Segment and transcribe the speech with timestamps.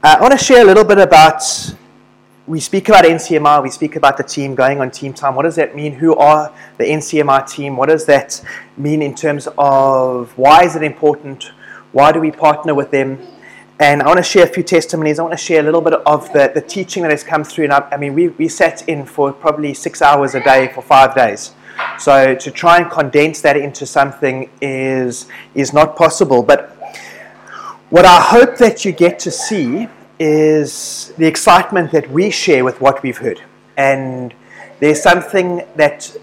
[0.00, 1.42] Uh, I want to share a little bit about.
[2.46, 5.34] We speak about NCMI, we speak about the team going on team time.
[5.34, 5.92] What does that mean?
[5.92, 7.76] Who are the NCMI team?
[7.76, 8.40] What does that
[8.76, 11.50] mean in terms of why is it important?
[11.90, 13.18] Why do we partner with them?
[13.80, 15.18] And I want to share a few testimonies.
[15.18, 17.64] I want to share a little bit of the, the teaching that has come through.
[17.64, 20.80] And I, I mean, we, we sat in for probably six hours a day for
[20.80, 21.54] five days.
[21.98, 25.26] So to try and condense that into something is,
[25.56, 26.44] is not possible.
[26.44, 26.77] But
[27.90, 29.88] what I hope that you get to see
[30.18, 33.40] is the excitement that we share with what we've heard.
[33.76, 34.34] And
[34.78, 36.14] there's something that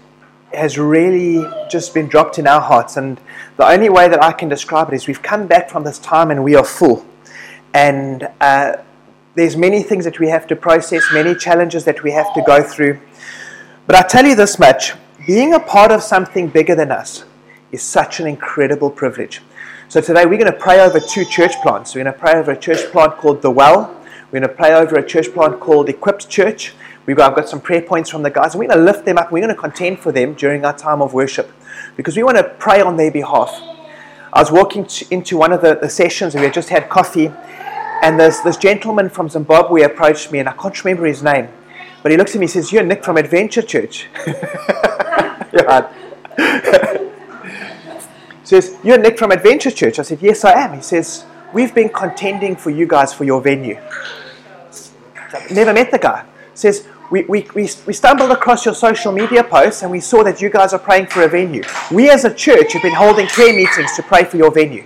[0.52, 2.96] has really just been dropped in our hearts.
[2.96, 3.20] And
[3.56, 6.30] the only way that I can describe it is we've come back from this time
[6.30, 7.04] and we are full.
[7.74, 8.76] And uh,
[9.34, 12.62] there's many things that we have to process, many challenges that we have to go
[12.62, 13.00] through.
[13.86, 14.92] But I tell you this much
[15.26, 17.24] being a part of something bigger than us
[17.72, 19.42] is such an incredible privilege.
[19.88, 21.94] So today we're going to pray over two church plants.
[21.94, 23.96] We're going to pray over a church plant called The Well.
[24.32, 26.74] We're going to pray over a church plant called Equipped Church.
[27.06, 29.04] We've got, I've got some prayer points from the guys, and we're going to lift
[29.04, 29.30] them up.
[29.30, 31.52] We're going to contend for them during our time of worship
[31.96, 33.56] because we want to pray on their behalf.
[34.32, 37.32] I was walking to, into one of the, the sessions, we had just had coffee,
[38.02, 41.46] and this, this gentleman from Zimbabwe approached me, and I can't remember his name.
[42.02, 44.08] But he looks at me and says, You're Nick from Adventure Church.
[48.46, 49.98] says, You're Nick from Adventure Church.
[49.98, 50.74] I said, Yes, I am.
[50.74, 53.78] He says, We've been contending for you guys for your venue.
[55.50, 56.24] Never met the guy.
[56.54, 60.40] Says, we, we, we, we stumbled across your social media posts and we saw that
[60.40, 61.62] you guys are praying for a venue.
[61.90, 64.84] We as a church have been holding prayer meetings to pray for your venue.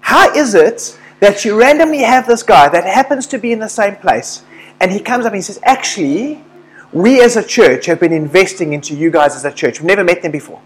[0.00, 3.68] How is it that you randomly have this guy that happens to be in the
[3.68, 4.44] same place
[4.80, 6.44] and he comes up and he says, Actually,
[6.92, 9.80] we as a church have been investing into you guys as a church.
[9.80, 10.60] We've never met them before.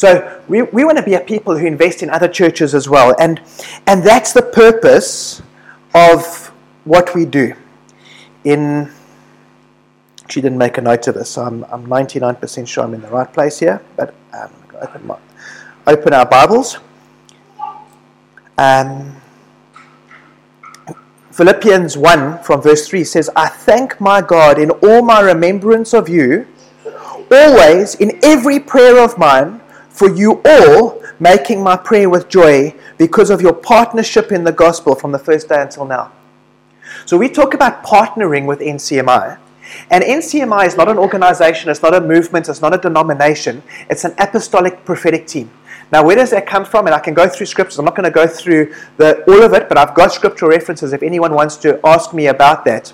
[0.00, 3.14] So we, we want to be a people who invest in other churches as well.
[3.20, 3.38] And,
[3.86, 5.42] and that's the purpose
[5.94, 6.46] of
[6.84, 7.52] what we do.
[8.44, 8.90] In
[10.30, 13.08] she didn't make a note of this, so I'm, I'm 99% sure I'm in the
[13.08, 13.82] right place here.
[13.96, 15.18] But um, open, my,
[15.86, 16.78] open our Bibles.
[18.56, 19.20] Um,
[21.30, 26.08] Philippians 1 from verse 3 says, I thank my God in all my remembrance of
[26.08, 26.46] you,
[27.30, 33.28] always in every prayer of mine, for you all making my prayer with joy because
[33.28, 36.10] of your partnership in the gospel from the first day until now.
[37.04, 39.38] So we talk about partnering with NCMI.
[39.90, 44.04] And NCMI is not an organization, it's not a movement, it's not a denomination, it's
[44.04, 45.50] an apostolic prophetic team.
[45.92, 46.86] Now, where does that come from?
[46.86, 47.78] And I can go through scriptures.
[47.78, 50.92] I'm not going to go through the, all of it, but I've got scriptural references
[50.92, 52.92] if anyone wants to ask me about that.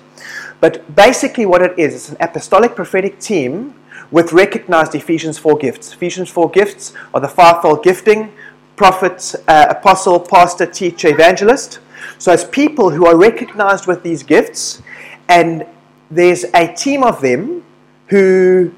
[0.59, 3.75] But basically, what it is, it's an apostolic prophetic team
[4.11, 5.93] with recognized Ephesians 4 gifts.
[5.93, 8.31] Ephesians 4 gifts are the fivefold gifting
[8.77, 11.79] prophet, uh, apostle, pastor, teacher, evangelist.
[12.19, 14.81] So, as people who are recognized with these gifts,
[15.27, 15.65] and
[16.09, 17.65] there's a team of them
[18.07, 18.73] who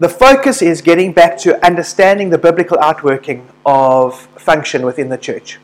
[0.00, 5.58] the focus is getting back to understanding the biblical outworking of function within the church.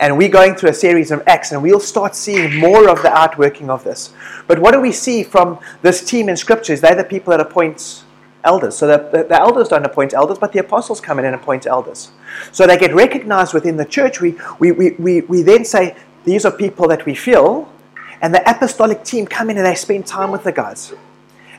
[0.00, 3.12] And we're going through a series of acts, and we'll start seeing more of the
[3.12, 4.12] outworking of this.
[4.48, 6.80] But what do we see from this team in scriptures?
[6.80, 8.03] They're the people that appoint
[8.44, 8.76] elders.
[8.76, 11.66] So the, the, the, elders don't appoint elders, but the apostles come in and appoint
[11.66, 12.12] elders.
[12.52, 14.20] So they get recognized within the church.
[14.20, 17.70] We, we, we, we, we then say, these are people that we feel,
[18.20, 20.94] and the apostolic team come in and they spend time with the guys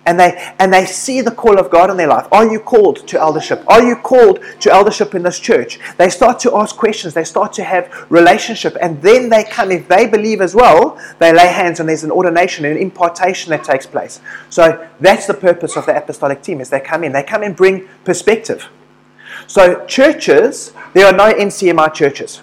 [0.06, 2.28] and they and they see the call of God in their life.
[2.32, 3.64] Are you called to eldership?
[3.68, 5.80] Are you called to eldership in this church?
[5.98, 7.14] They start to ask questions.
[7.14, 9.72] They start to have relationship, and then they come.
[9.72, 13.50] If they believe as well, they lay hands, and there's an ordination, and an impartation
[13.52, 14.22] that takes place.
[14.50, 16.62] So that's the purpose of the apostolic team.
[16.62, 18.70] Is they come in, they come and bring perspective.
[19.48, 22.42] So churches, there are no NCMI churches.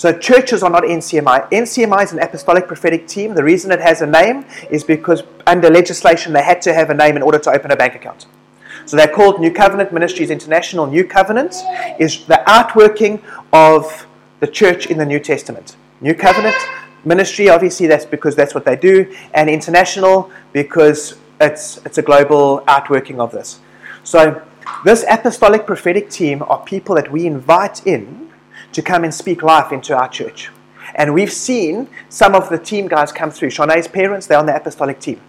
[0.00, 1.50] So churches are not NCMI.
[1.50, 3.34] NCMI is an apostolic prophetic team.
[3.34, 6.94] The reason it has a name is because under legislation they had to have a
[6.94, 8.24] name in order to open a bank account.
[8.86, 10.86] So they're called New Covenant Ministries International.
[10.86, 11.54] New Covenant
[11.98, 13.20] is the outworking
[13.52, 14.06] of
[14.40, 15.76] the church in the New Testament.
[16.00, 16.56] New Covenant
[17.04, 22.64] ministry, obviously, that's because that's what they do, and international because it's it's a global
[22.68, 23.60] outworking of this.
[24.04, 24.40] So
[24.82, 28.29] this apostolic prophetic team are people that we invite in
[28.72, 30.50] to come and speak life into our church.
[30.94, 33.50] And we've seen some of the team guys come through.
[33.50, 35.20] Shanae's parents, they're on the apostolic team.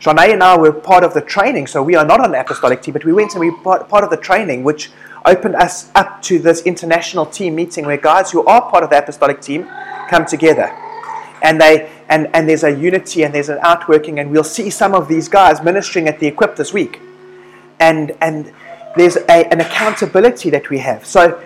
[0.00, 2.82] Shanae and I were part of the training, so we are not on the apostolic
[2.82, 4.90] team, but we went and we were part of the training, which
[5.24, 8.98] opened us up to this international team meeting where guys who are part of the
[8.98, 9.68] apostolic team
[10.08, 10.70] come together.
[11.42, 14.94] And they and, and there's a unity and there's an outworking, and we'll see some
[14.94, 17.00] of these guys ministering at the equip this week.
[17.80, 18.52] And and
[18.96, 21.04] there's a, an accountability that we have.
[21.04, 21.42] So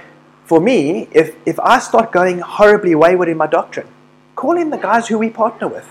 [0.50, 3.86] for me, if, if I start going horribly wayward in my doctrine,
[4.34, 5.88] call in the guys who we partner with.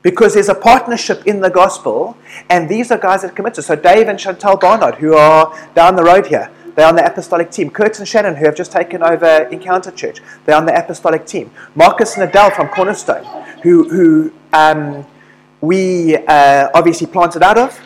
[0.00, 2.16] Because there's a partnership in the gospel,
[2.48, 3.62] and these are guys that commit to.
[3.62, 7.50] So Dave and Chantal Barnard, who are down the road here, they're on the apostolic
[7.50, 7.68] team.
[7.68, 11.50] Kurt and Shannon, who have just taken over Encounter Church, they're on the apostolic team.
[11.74, 13.26] Marcus and Adele from Cornerstone,
[13.62, 15.04] who, who um,
[15.60, 17.78] we uh, obviously planted out of.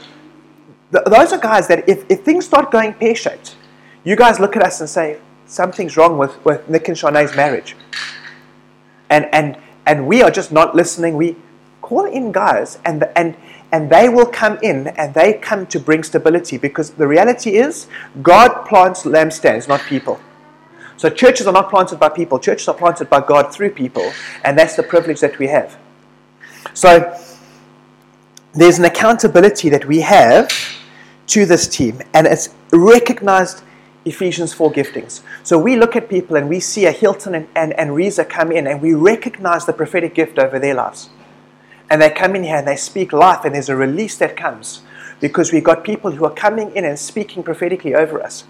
[0.93, 3.57] Th- those are guys that if, if things start going pear shaped,
[4.05, 7.77] you guys look at us and say, something's wrong with, with Nick and Shanae's marriage.
[9.11, 9.57] And, and,
[9.87, 11.17] and we are just not listening.
[11.17, 11.37] We
[11.81, 13.37] call in guys, and, and
[13.73, 17.89] and they will come in and they come to bring stability because the reality is
[18.23, 20.21] God plants lampstands, not people.
[20.97, 24.13] So churches are not planted by people, churches are planted by God through people,
[24.45, 25.77] and that's the privilege that we have.
[26.73, 27.15] So
[28.55, 30.51] there's an accountability that we have
[31.29, 33.63] to this team, and it's recognized
[34.07, 35.21] Ephesians 4 giftings.
[35.43, 38.51] So we look at people and we see a Hilton and, and, and Reza come
[38.51, 41.11] in, and we recognize the prophetic gift over their lives
[41.91, 44.83] and they come in here and they speak life, and there's a release that comes
[45.21, 48.45] because we've got people who are coming in and speaking prophetically over us.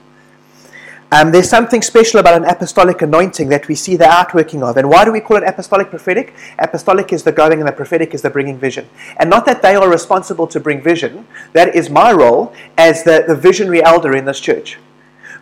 [1.13, 4.77] Um, there's something special about an apostolic anointing that we see the outworking of.
[4.77, 6.35] And why do we call it apostolic prophetic?
[6.59, 8.89] Apostolic is the going and the prophetic is the bringing vision.
[9.19, 13.25] And not that they are responsible to bring vision, that is my role as the,
[13.29, 14.79] the visionary elder in this church.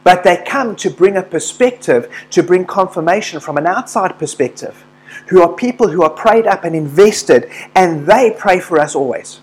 [0.04, 4.84] But they come to bring a perspective, to bring confirmation from an outside perspective
[5.28, 9.40] who are people who are prayed up and invested, and they pray for us always.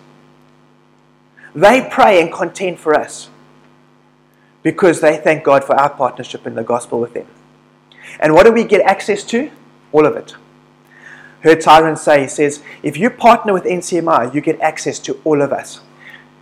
[1.56, 3.30] They pray and contend for us
[4.64, 7.28] because they thank God for our partnership in the gospel with them.
[8.20, 9.52] And what do we get access to?
[9.92, 10.36] All of it.
[11.42, 15.42] Heard Tyrone say, he says, if you partner with NCMI, you get access to all
[15.42, 15.82] of us.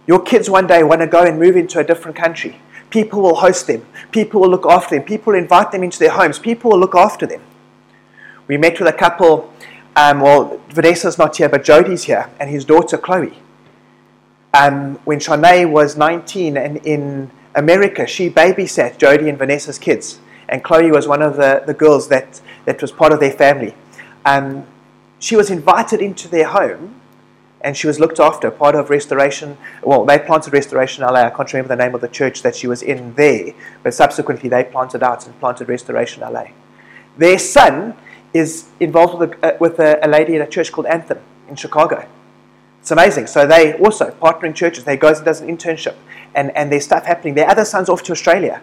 [0.06, 2.60] Your kids one day want to go and move into a different country.
[2.89, 3.86] People will host them.
[4.12, 5.06] People will look after them.
[5.06, 6.39] People will invite them into their homes.
[6.39, 7.41] People will look after them.
[8.47, 9.53] We met with a couple,
[9.95, 13.38] um, well, Vanessa's not here, but Jody's here, and his daughter Chloe.
[14.53, 20.19] Um, when Shanae was 19 and in America, she babysat Jody and Vanessa's kids.
[20.47, 23.75] And Chloe was one of the, the girls that, that was part of their family.
[24.25, 24.65] Um,
[25.19, 27.00] she was invited into their home
[27.62, 29.58] and she was looked after, part of Restoration.
[29.84, 31.26] Well, they planted Restoration LA.
[31.26, 33.54] I can't remember the name of the church that she was in there,
[33.84, 36.48] but subsequently they planted out and planted Restoration LA.
[37.18, 37.96] Their son
[38.34, 41.20] is involved with, a, uh, with a, a, lady in a church called Anthem
[41.50, 42.08] in Chicago.
[42.80, 43.28] It's amazing.
[43.28, 44.86] So they also partnering churches.
[44.86, 45.96] They goes and does an internship,
[46.34, 47.34] and, and there's stuff happening.
[47.34, 48.62] Their other son's off to Australia,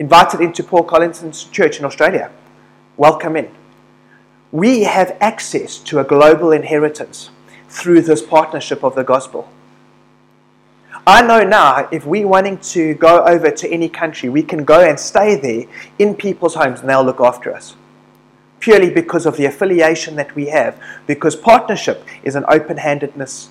[0.00, 2.32] invited into Paul Collinson's church in Australia.
[2.96, 3.50] Welcome in.
[4.50, 7.30] We have access to a global inheritance
[7.70, 9.48] through this partnership of the gospel.
[11.06, 14.80] I know now if we're wanting to go over to any country, we can go
[14.80, 15.64] and stay there
[15.98, 17.74] in people's homes and they'll look after us
[18.60, 23.48] purely because of the affiliation that we have, because partnership is an open handedness.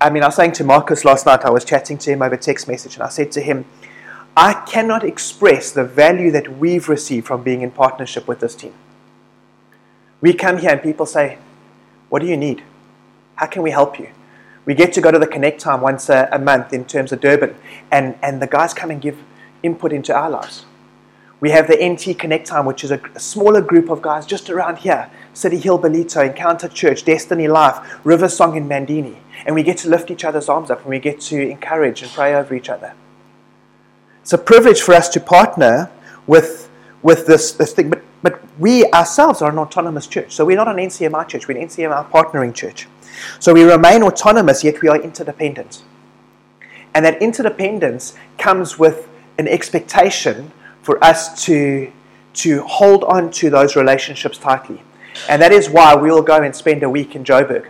[0.00, 2.36] I mean, I was saying to Marcus last night, I was chatting to him over
[2.36, 3.64] text message, and I said to him,
[4.36, 8.74] I cannot express the value that we've received from being in partnership with this team.
[10.20, 11.38] We come here and people say,
[12.10, 12.62] What do you need?
[13.40, 14.10] How can we help you?
[14.66, 17.20] We get to go to the Connect time once a, a month in terms of
[17.20, 17.56] Durban,
[17.90, 19.16] and, and the guys come and give
[19.62, 20.66] input into our lives.
[21.40, 24.50] We have the NT Connect Time, which is a, a smaller group of guys just
[24.50, 29.16] around here City Hill, Ballito, Encounter Church, Destiny Life, River Song in Mandini.
[29.46, 32.10] And we get to lift each other's arms up and we get to encourage and
[32.10, 32.92] pray over each other.
[34.20, 35.90] It's a privilege for us to partner
[36.26, 36.68] with,
[37.00, 37.88] with this, this thing.
[37.88, 40.32] But, but we ourselves are an autonomous church.
[40.32, 42.86] So we're not an NCMI church, we're an NCMI partnering church.
[43.38, 45.82] So we remain autonomous, yet we are interdependent.
[46.94, 50.52] And that interdependence comes with an expectation
[50.82, 51.90] for us to,
[52.34, 54.82] to hold on to those relationships tightly.
[55.28, 57.68] And that is why we'll go and spend a week in Joburg.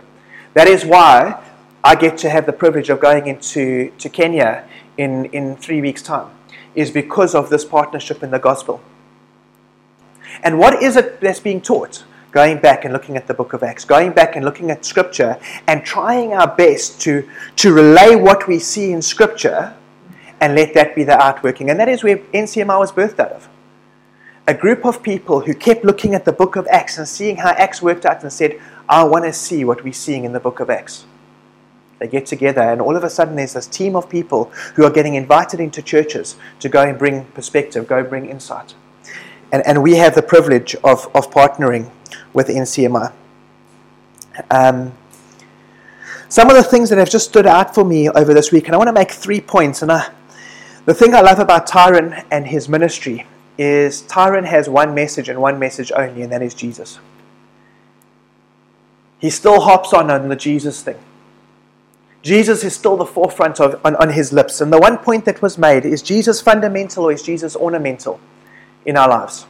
[0.53, 1.41] That is why
[1.83, 4.67] I get to have the privilege of going into to Kenya
[4.97, 6.29] in, in three weeks' time,
[6.75, 8.81] is because of this partnership in the gospel.
[10.43, 12.03] And what is it that's being taught?
[12.31, 15.37] Going back and looking at the book of Acts, going back and looking at scripture
[15.67, 19.75] and trying our best to, to relay what we see in scripture
[20.39, 21.69] and let that be the outworking.
[21.69, 23.49] And that is where NCMI was birthed out of.
[24.47, 27.51] A group of people who kept looking at the book of Acts and seeing how
[27.51, 28.59] Acts worked out and said,
[28.89, 31.05] I want to see what we're seeing in the book of Acts.
[31.99, 34.89] They get together, and all of a sudden, there's this team of people who are
[34.89, 38.73] getting invited into churches to go and bring perspective, go bring insight.
[39.51, 41.91] And, and we have the privilege of, of partnering
[42.33, 43.13] with NCMI.
[44.49, 44.93] Um,
[46.29, 48.75] some of the things that have just stood out for me over this week, and
[48.75, 50.09] I want to make three points, and I,
[50.85, 53.25] the thing I love about Tyrone and his ministry
[53.57, 56.99] is Tyrone has one message and one message only, and that is Jesus.
[59.19, 60.97] He still hops on on the Jesus thing.
[62.23, 64.61] Jesus is still the forefront of on, on his lips.
[64.61, 68.19] And the one point that was made is Jesus fundamental or is Jesus ornamental
[68.85, 69.45] in our lives?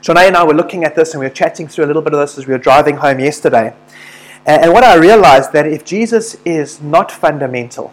[0.00, 2.12] Shanae and I were looking at this and we were chatting through a little bit
[2.12, 3.74] of this as we were driving home yesterday.
[4.44, 7.92] And, what I realized that if Jesus is not fundamental,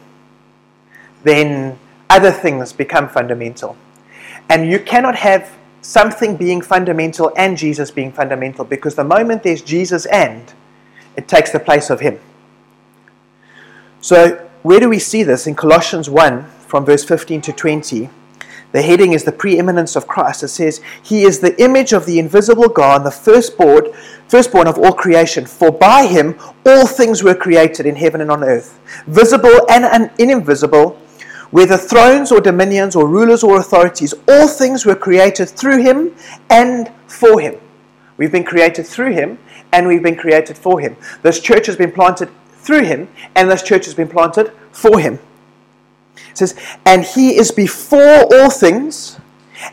[1.24, 1.80] then
[2.10, 3.76] other things become fundamental.
[4.50, 9.62] And you cannot have something being fundamental and Jesus being fundamental because the moment there's
[9.62, 10.54] Jesus and,
[11.16, 12.20] it takes the place of Him.
[14.02, 15.48] So, where do we see this?
[15.48, 18.10] In Colossians 1, from verse 15 to 20.
[18.74, 20.42] The heading is the preeminence of Christ.
[20.42, 23.94] It says, He is the image of the invisible God, the firstborn,
[24.28, 25.46] firstborn of all creation.
[25.46, 31.00] For by him all things were created in heaven and on earth, visible and invisible,
[31.52, 36.16] whether thrones or dominions or rulers or authorities, all things were created through him
[36.50, 37.60] and for him.
[38.18, 39.38] We've been created through him
[39.72, 40.98] and we've been created for him.
[41.22, 45.20] This church has been planted through him and this church has been planted for him.
[46.34, 49.20] It says, And he is before all things,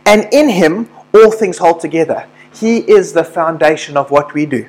[0.04, 2.26] and in him all things hold together.
[2.52, 4.68] He is the foundation of what we do.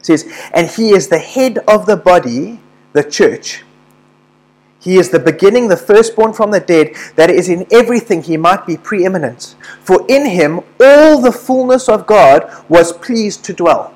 [0.00, 2.60] It says, And he is the head of the body,
[2.92, 3.62] the church.
[4.80, 8.66] He is the beginning, the firstborn from the dead, that is in everything he might
[8.66, 9.54] be preeminent.
[9.82, 13.94] For in him all the fullness of God was pleased to dwell.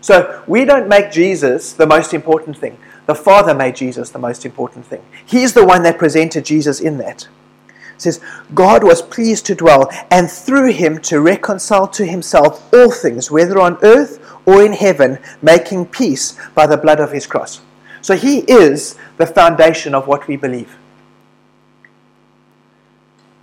[0.00, 2.78] So we don't make Jesus the most important thing.
[3.06, 5.02] The Father made Jesus the most important thing.
[5.26, 7.28] He's the one that presented Jesus in that.
[7.68, 8.20] It says,
[8.54, 13.60] God was pleased to dwell, and through him to reconcile to himself all things, whether
[13.60, 17.60] on earth or in heaven, making peace by the blood of his cross.
[18.02, 20.76] So he is the foundation of what we believe.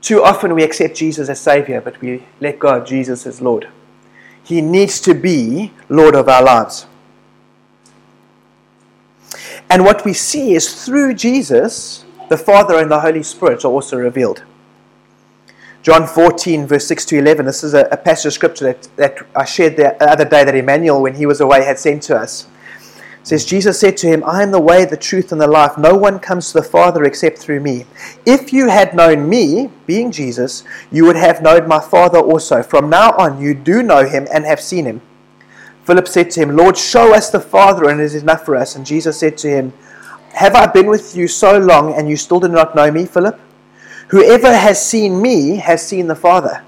[0.01, 3.69] Too often we accept Jesus as Savior, but we let God, Jesus as Lord.
[4.43, 6.87] He needs to be Lord of our lives.
[9.71, 13.95] And what we see is through Jesus, the Father and the Holy Spirit are also
[13.95, 14.43] revealed.
[15.81, 17.45] John 14, verse 6 to 11.
[17.45, 20.55] This is a, a passage of scripture that, that I shared the other day that
[20.55, 22.47] Emmanuel, when he was away, had sent to us.
[23.21, 25.77] It says, Jesus said to him, I am the way, the truth, and the life.
[25.77, 27.85] No one comes to the Father except through me.
[28.25, 32.61] If you had known me, being Jesus, you would have known my Father also.
[32.61, 35.01] From now on, you do know him and have seen him.
[35.83, 38.75] Philip said to him, Lord, show us the Father, and it is enough for us.
[38.75, 39.73] And Jesus said to him,
[40.33, 43.39] Have I been with you so long, and you still do not know me, Philip?
[44.09, 46.63] Whoever has seen me has seen the Father.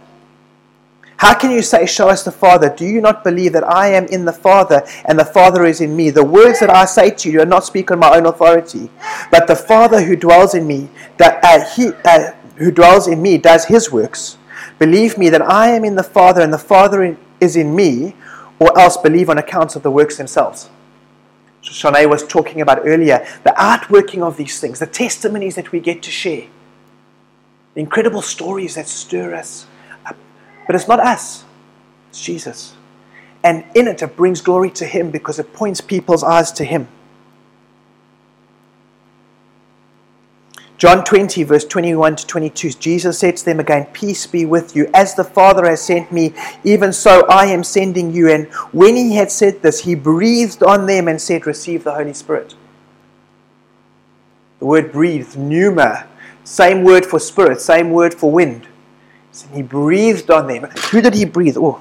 [1.18, 2.74] How can you say, Show us the Father?
[2.76, 5.96] Do you not believe that I am in the Father and the Father is in
[5.96, 6.10] me?
[6.10, 8.90] The words that I say to you do not speak on my own authority,
[9.30, 13.38] but the Father who dwells in me, that uh, he, uh, who dwells in me,
[13.38, 14.38] does His works.
[14.80, 18.16] Believe me that I am in the Father and the Father in, is in me
[18.64, 20.70] or else believe on account of the works themselves.
[21.62, 25.82] So Shanae was talking about earlier the outworking of these things, the testimonies that we
[25.82, 26.48] get to share,
[27.74, 29.68] the incredible stories that stir us
[30.06, 30.16] up.
[30.66, 31.44] But it's not us,
[32.10, 32.76] it's Jesus.
[33.44, 36.88] And in it, it brings glory to Him because it points people's eyes to Him.
[40.84, 44.90] John 20, verse 21 to 22, Jesus said to them again, Peace be with you.
[44.94, 46.34] As the Father has sent me,
[46.66, 48.30] even so I am sending you.
[48.30, 52.12] And when he had said this, he breathed on them and said, Receive the Holy
[52.12, 52.56] Spirit.
[54.60, 56.06] The word breathed, pneuma,
[56.44, 58.68] same word for spirit, same word for wind.
[59.54, 60.64] He breathed on them.
[60.92, 61.56] Who did he breathe?
[61.58, 61.80] Oh,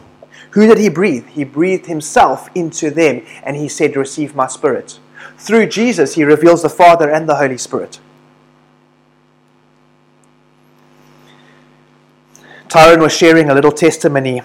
[0.53, 1.27] who did he breathe?
[1.27, 5.01] He breathed himself into them and he said, Receive my spirit.
[5.39, 7.99] Through Jesus, he reveals the Father and the Holy Spirit.
[12.73, 14.41] Tyrone was sharing a little testimony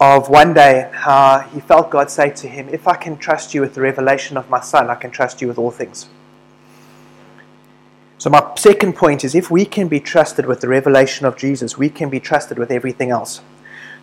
[0.00, 3.60] of one day how he felt God say to him, If I can trust you
[3.60, 6.08] with the revelation of my Son, I can trust you with all things.
[8.18, 11.76] So, my second point is if we can be trusted with the revelation of Jesus,
[11.76, 13.40] we can be trusted with everything else.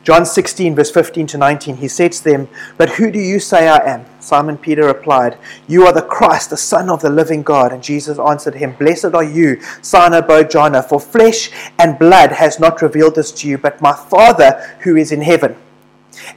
[0.03, 3.67] John 16, verse 15 to 19, he said to them, But who do you say
[3.67, 4.05] I am?
[4.21, 5.37] Simon Peter replied,
[5.67, 7.73] You are the Christ, the Son of the living God.
[7.73, 12.81] And Jesus answered him, Blessed are you, Simon Bar-Jonah, for flesh and blood has not
[12.81, 15.55] revealed this to you, but my Father who is in heaven.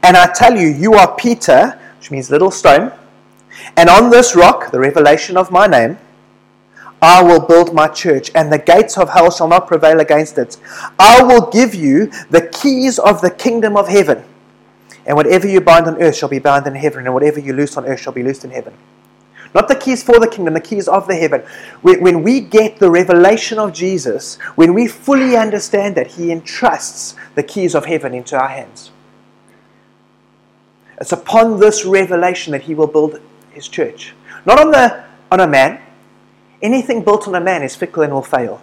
[0.02, 2.92] And I tell you, you are Peter, which means little stone,
[3.76, 5.98] and on this rock, the revelation of my name,
[7.02, 10.56] I will build my church, and the gates of hell shall not prevail against it.
[11.00, 14.24] I will give you the keys of the kingdom of heaven.
[15.04, 17.76] And whatever you bind on earth shall be bound in heaven, and whatever you loose
[17.76, 18.72] on earth shall be loosed in heaven.
[19.52, 21.42] Not the keys for the kingdom, the keys of the heaven.
[21.82, 27.42] When we get the revelation of Jesus, when we fully understand that He entrusts the
[27.42, 28.92] keys of heaven into our hands,
[30.98, 34.14] it's upon this revelation that He will build His church.
[34.46, 35.82] Not on, the, on a man.
[36.62, 38.62] Anything built on a man is fickle and will fail.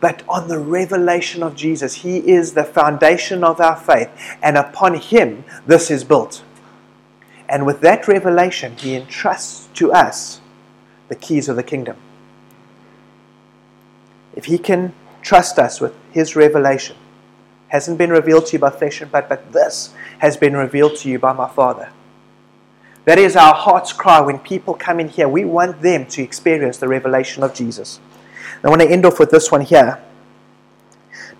[0.00, 4.10] But on the revelation of Jesus, He is the foundation of our faith,
[4.42, 6.42] and upon Him this is built.
[7.48, 10.40] And with that revelation, He entrusts to us
[11.08, 11.96] the keys of the kingdom.
[14.34, 16.96] If He can trust us with His revelation,
[17.68, 21.08] hasn't been revealed to you by flesh and blood, but this has been revealed to
[21.08, 21.90] you by my Father.
[23.04, 25.28] That is our heart's cry when people come in here.
[25.28, 28.00] We want them to experience the revelation of Jesus.
[28.62, 30.00] I want to end off with this one here.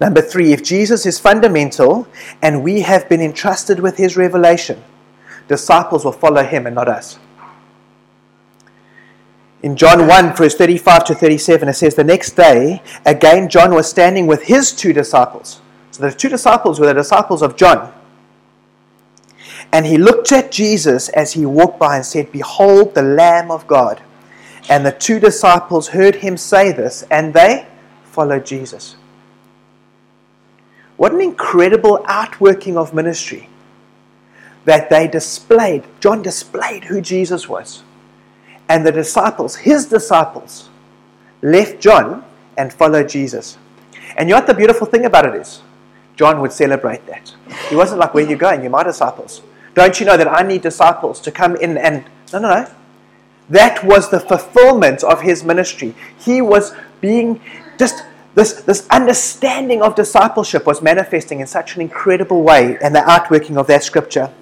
[0.00, 2.08] Number three, if Jesus is fundamental
[2.40, 4.82] and we have been entrusted with his revelation,
[5.46, 7.18] disciples will follow him and not us.
[9.62, 13.88] In John 1, verse 35 to 37, it says, The next day, again, John was
[13.88, 15.60] standing with his two disciples.
[15.92, 17.94] So the two disciples were the disciples of John.
[19.72, 23.66] And he looked at Jesus as he walked by and said, Behold the Lamb of
[23.66, 24.02] God.
[24.68, 27.66] And the two disciples heard him say this, and they
[28.04, 28.96] followed Jesus.
[30.96, 33.48] What an incredible outworking of ministry
[34.66, 35.84] that they displayed.
[36.00, 37.82] John displayed who Jesus was.
[38.68, 40.68] And the disciples, his disciples,
[41.40, 42.24] left John
[42.56, 43.58] and followed Jesus.
[44.16, 45.62] And you know what the beautiful thing about it is?
[46.14, 47.34] John would celebrate that.
[47.68, 48.60] He wasn't like, Where are you going?
[48.60, 49.42] You're my disciples.
[49.74, 52.04] Don't you know that I need disciples to come in and.
[52.32, 52.70] No, no, no.
[53.50, 55.94] That was the fulfillment of his ministry.
[56.18, 57.40] He was being
[57.78, 63.02] just this, this understanding of discipleship was manifesting in such an incredible way and the
[63.08, 64.32] outworking of that scripture.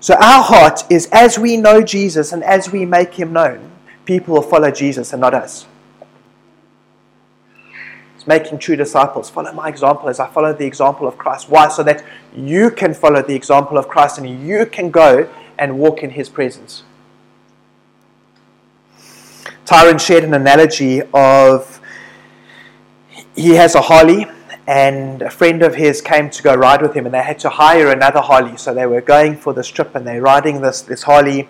[0.00, 3.70] So, our heart is as we know Jesus and as we make him known,
[4.04, 5.66] people will follow Jesus and not us.
[8.22, 9.28] It's making true disciples.
[9.28, 11.48] Follow my example as I follow the example of Christ.
[11.48, 11.66] Why?
[11.66, 12.04] So that
[12.36, 16.28] you can follow the example of Christ and you can go and walk in his
[16.28, 16.84] presence.
[19.64, 21.80] Tyrone shared an analogy of
[23.34, 24.26] he has a Harley,
[24.68, 27.48] and a friend of his came to go ride with him, and they had to
[27.48, 28.56] hire another Harley.
[28.56, 31.48] So they were going for this trip, and they're riding this, this Harley,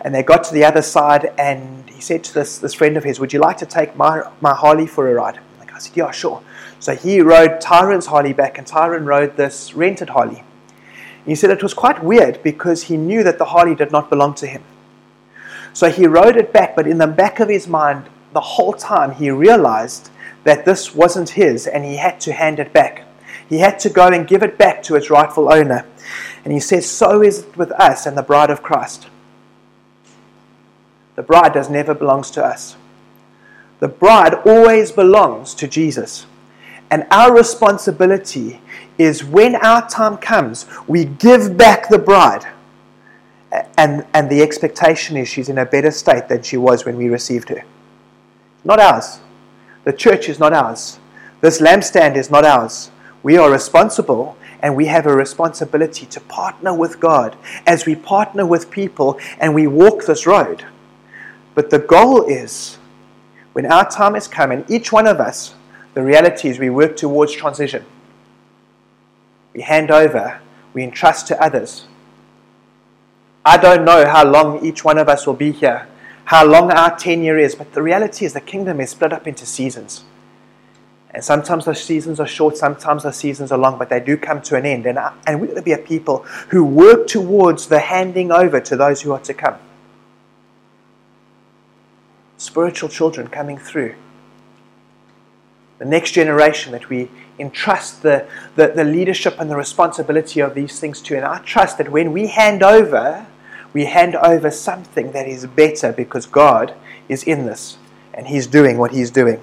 [0.00, 3.04] and they got to the other side, and he said to this, this friend of
[3.04, 5.40] his, Would you like to take my, my Harley for a ride?
[5.76, 6.42] Guy said, Yeah, sure.
[6.80, 10.42] So he rode Tyrone's Harley back, and Tyrone rode this rented Harley.
[11.26, 14.34] He said it was quite weird because he knew that the Harley did not belong
[14.36, 14.62] to him.
[15.72, 19.12] So he rode it back, but in the back of his mind, the whole time
[19.12, 20.10] he realized
[20.44, 23.04] that this wasn't his and he had to hand it back.
[23.48, 25.84] He had to go and give it back to its rightful owner.
[26.44, 29.08] And he says, So is it with us and the bride of Christ.
[31.16, 32.76] The bride does never belongs to us.
[33.80, 36.26] The bride always belongs to Jesus.
[36.90, 38.60] And our responsibility
[38.96, 42.46] is when our time comes, we give back the bride.
[43.76, 47.08] And, and the expectation is she's in a better state than she was when we
[47.08, 47.64] received her.
[48.64, 49.20] Not ours.
[49.84, 50.98] The church is not ours.
[51.40, 52.90] This lampstand is not ours.
[53.22, 57.36] We are responsible and we have a responsibility to partner with God
[57.66, 60.64] as we partner with people and we walk this road.
[61.54, 62.78] But the goal is
[63.56, 65.54] when our time is coming, each one of us,
[65.94, 67.82] the reality is we work towards transition.
[69.54, 70.42] We hand over,
[70.74, 71.86] we entrust to others.
[73.46, 75.88] I don't know how long each one of us will be here
[76.26, 79.46] how long our tenure is, but the reality is the kingdom is split up into
[79.46, 80.04] seasons.
[81.10, 84.42] And sometimes those seasons are short, sometimes those seasons are long, but they do come
[84.42, 84.86] to an end.
[84.86, 88.76] And, and we're going to be a people who work towards the handing over to
[88.76, 89.56] those who are to come.
[92.46, 93.96] Spiritual children coming through.
[95.78, 100.78] The next generation that we entrust the, the, the leadership and the responsibility of these
[100.78, 101.16] things to.
[101.16, 103.26] And I trust that when we hand over,
[103.72, 106.72] we hand over something that is better because God
[107.08, 107.78] is in this
[108.14, 109.42] and He's doing what He's doing.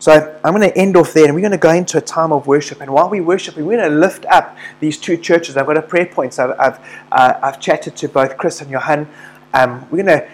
[0.00, 2.32] So I'm going to end off there and we're going to go into a time
[2.32, 2.80] of worship.
[2.80, 5.56] And while we worship, we're going to lift up these two churches.
[5.56, 6.40] I've got a prayer points.
[6.40, 6.78] I've, I've,
[7.12, 9.06] uh, I've chatted to both Chris and Johan.
[9.54, 10.28] Um, we're going to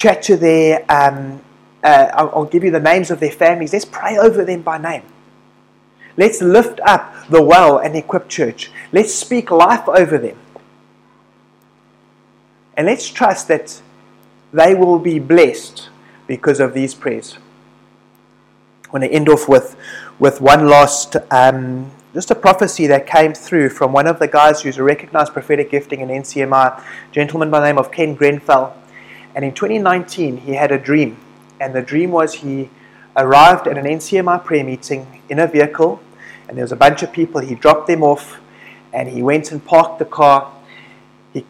[0.00, 1.40] chat to their, um,
[1.84, 3.72] uh, I'll, I'll give you the names of their families.
[3.72, 5.02] Let's pray over them by name.
[6.16, 8.72] Let's lift up the well and equip church.
[8.92, 10.38] Let's speak life over them.
[12.76, 13.80] And let's trust that
[14.52, 15.90] they will be blessed
[16.26, 17.36] because of these prayers.
[18.88, 19.76] I want to end off with,
[20.18, 24.62] with one last, um, just a prophecy that came through from one of the guys
[24.62, 28.79] who's a recognized prophetic gifting in NCMI, a gentleman by the name of Ken Grenfell.
[29.34, 31.16] And in 2019, he had a dream.
[31.60, 32.70] And the dream was he
[33.16, 36.00] arrived at an NCMI prayer meeting in a vehicle,
[36.48, 37.40] and there was a bunch of people.
[37.40, 38.40] He dropped them off,
[38.92, 40.52] and he went and parked the car.
[41.32, 41.44] He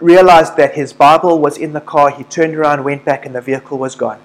[0.00, 2.10] realized that his Bible was in the car.
[2.10, 4.20] He turned around, went back, and the vehicle was gone.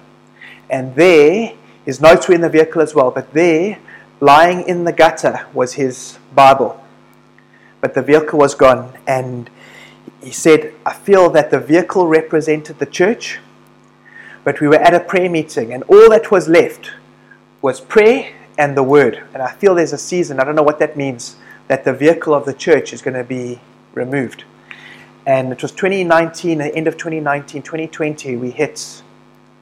[0.68, 3.78] And there, his notes were in the vehicle as well, but there,
[4.20, 6.82] lying in the gutter, was his Bible.
[7.80, 9.48] But the vehicle was gone, and
[10.22, 13.38] he said, I feel that the vehicle represented the church,
[14.44, 16.90] but we were at a prayer meeting, and all that was left
[17.62, 19.22] was prayer and the word.
[19.32, 21.36] And I feel there's a season, I don't know what that means,
[21.68, 23.60] that the vehicle of the church is going to be
[23.94, 24.44] removed.
[25.26, 29.02] And it was 2019, the end of 2019, 2020, we hit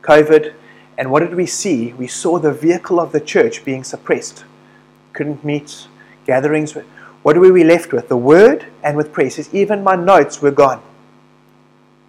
[0.03, 0.55] COVID.
[0.97, 1.93] And what did we see?
[1.93, 4.45] We saw the vehicle of the church being suppressed.
[5.13, 5.87] Couldn't meet,
[6.27, 6.77] gatherings.
[7.23, 8.09] What were we left with?
[8.09, 9.27] The word and with prayer.
[9.27, 10.83] He says, even my notes were gone.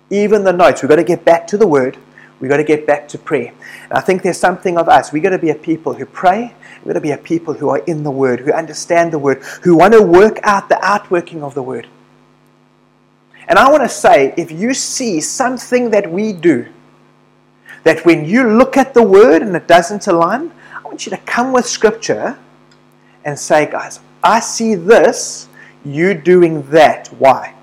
[0.10, 0.82] Even the notes.
[0.82, 1.98] We've got to get back to the word.
[2.39, 3.54] We've got to get back to prayer.
[3.84, 5.12] And I think there's something of us.
[5.12, 6.54] We've got to be a people who pray.
[6.78, 9.43] We've got to be a people who are in the word, who understand the word,
[9.63, 11.88] who want to work out the outworking of the word.
[13.48, 16.67] And I want to say, if you see something that we do,
[17.84, 21.17] that when you look at the word and it doesn't align, I want you to
[21.17, 22.38] come with scripture
[23.26, 25.47] and say, guys, I see this,
[25.86, 27.08] you doing that.
[27.17, 27.55] Why?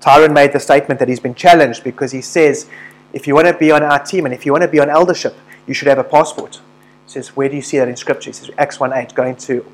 [0.00, 2.68] Tyrone made the statement that he's been challenged because he says,
[3.12, 4.90] if you want to be on our team and if you want to be on
[4.90, 6.60] eldership, you should have a passport.
[7.06, 8.30] He says, where do you see that in Scripture?
[8.30, 9.64] He says, Acts 1 8, going to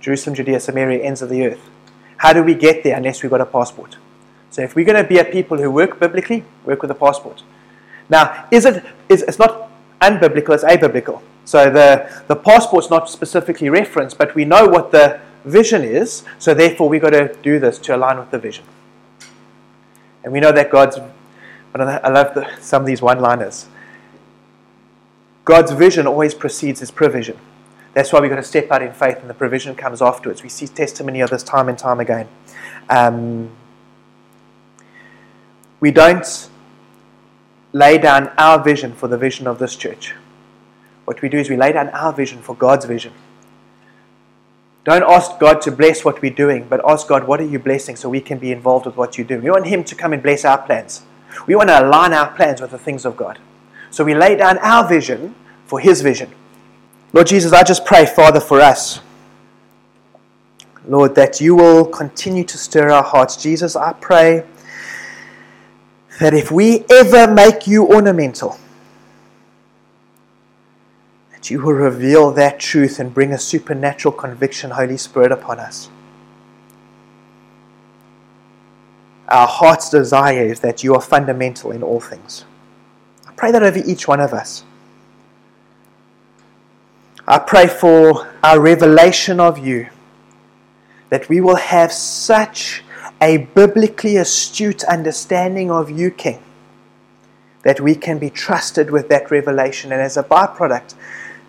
[0.00, 1.70] Jerusalem, Judea, Samaria, ends of the earth.
[2.16, 3.98] How do we get there unless we've got a passport?
[4.50, 7.44] So if we're going to be a people who work biblically, work with a passport.
[8.08, 8.84] Now, is it?
[9.08, 11.22] Is, it's not unbiblical, it's abiblical.
[11.44, 16.54] So the, the passport's not specifically referenced, but we know what the vision is, so
[16.54, 18.64] therefore we've got to do this to align with the vision.
[20.22, 20.98] And we know that God's,
[21.74, 23.66] I love the, some of these one liners.
[25.44, 27.36] God's vision always precedes his provision.
[27.94, 30.42] That's why we've got to step out in faith and the provision comes afterwards.
[30.42, 32.28] We see testimony of this time and time again.
[32.88, 33.50] Um,
[35.80, 36.48] we don't
[37.72, 40.14] lay down our vision for the vision of this church.
[41.04, 43.12] What we do is we lay down our vision for God's vision.
[44.84, 47.94] Don't ask God to bless what we're doing, but ask God, what are you blessing
[47.94, 49.38] so we can be involved with what you do?
[49.38, 51.02] We want Him to come and bless our plans.
[51.46, 53.38] We want to align our plans with the things of God.
[53.90, 55.34] So we lay down our vision
[55.66, 56.32] for His vision.
[57.12, 59.00] Lord Jesus, I just pray, Father, for us.
[60.86, 63.36] Lord, that you will continue to stir our hearts.
[63.36, 64.44] Jesus, I pray
[66.20, 68.58] that if we ever make you ornamental,
[71.42, 75.90] that you will reveal that truth and bring a supernatural conviction, Holy Spirit, upon us.
[79.26, 82.44] Our heart's desire is that you are fundamental in all things.
[83.26, 84.62] I pray that over each one of us.
[87.26, 89.88] I pray for our revelation of you,
[91.08, 92.84] that we will have such
[93.20, 96.40] a biblically astute understanding of you, King,
[97.64, 99.90] that we can be trusted with that revelation.
[99.90, 100.94] And as a byproduct,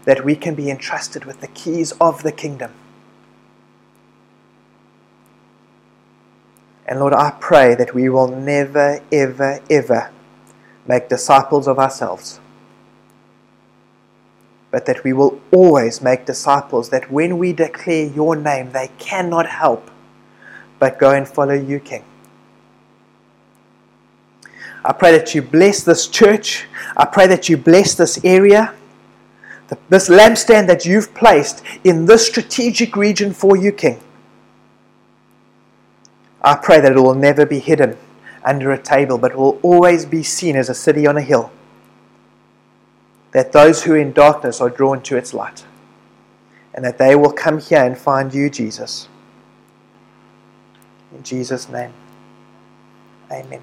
[0.06, 2.72] that we can be entrusted with the keys of the kingdom.
[6.86, 10.12] And Lord, I pray that we will never, ever, ever
[10.86, 12.42] make disciples of ourselves,
[14.70, 19.48] but that we will always make disciples that when we declare your name, they cannot
[19.48, 19.90] help
[20.80, 22.04] but go and follow you, King.
[24.84, 26.66] I pray that you bless this church.
[26.98, 28.76] I pray that you bless this area
[29.90, 34.00] this lampstand that you've placed in this strategic region for you, King.
[36.42, 37.98] I pray that it will never be hidden
[38.44, 41.52] under a table, but will always be seen as a city on a hill.
[43.32, 45.66] That those who are in darkness are drawn to its light,
[46.74, 49.08] and that they will come here and find you, Jesus.
[51.16, 51.94] In Jesus' name,
[53.32, 53.62] amen.